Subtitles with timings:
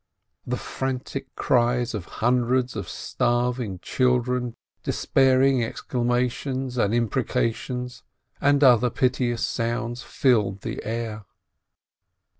[0.47, 8.01] The frantic cries of hundreds of starving children, despairing exclamations and imprecations
[8.41, 8.95] and other WOMEN 451
[9.29, 11.25] piteous sounds filled the air.